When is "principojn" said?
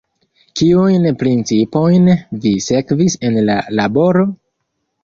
1.19-2.09